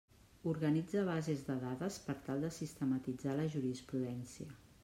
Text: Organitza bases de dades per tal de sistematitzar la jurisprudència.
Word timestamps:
Organitza 0.51 1.03
bases 1.09 1.43
de 1.51 1.57
dades 1.65 1.99
per 2.07 2.17
tal 2.29 2.47
de 2.47 2.51
sistematitzar 2.57 3.39
la 3.41 3.49
jurisprudència. 3.57 4.61